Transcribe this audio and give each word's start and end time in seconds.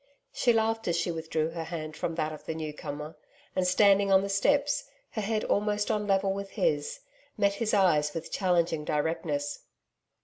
She 0.33 0.51
laughed 0.51 0.87
as 0.87 0.95
she 0.97 1.11
withdrew 1.11 1.49
her 1.49 1.65
hand 1.65 1.95
from 1.95 2.15
that 2.15 2.33
of 2.33 2.45
the 2.45 2.55
newcomer. 2.55 3.15
And 3.55 3.67
standing 3.67 4.11
on 4.11 4.23
the 4.23 4.29
steps, 4.29 4.89
her 5.11 5.21
head 5.21 5.43
almost 5.43 5.91
on 5.91 6.01
a 6.01 6.05
level 6.05 6.33
with 6.33 6.49
his, 6.53 7.01
met 7.37 7.53
his 7.53 7.71
eyes 7.71 8.11
with 8.15 8.31
challenging 8.31 8.83
directness. 8.83 9.59